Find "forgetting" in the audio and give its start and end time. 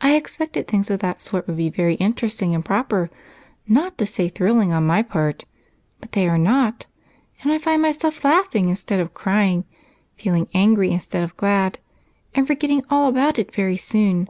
12.46-12.84